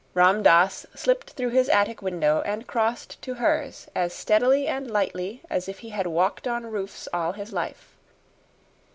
[0.15, 5.43] Ram Dass slipped through his attic window and crossed to hers as steadily and lightly
[5.47, 7.95] as if he had walked on roofs all his life.